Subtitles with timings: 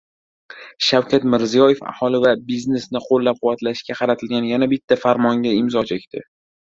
[0.85, 6.25] Shavkat Mirziyoyev aholi va biznesni qo‘llab-quvvatlashga qaratilgan yana bitta farmonga imzo chekdi